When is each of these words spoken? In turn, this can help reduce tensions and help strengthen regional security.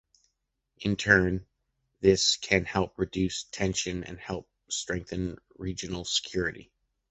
In 0.77 0.95
turn, 0.95 1.45
this 1.99 2.37
can 2.37 2.65
help 2.65 2.97
reduce 2.97 3.43
tensions 3.43 4.05
and 4.07 4.17
help 4.19 4.49
strengthen 4.67 5.37
regional 5.59 6.05
security. 6.05 6.71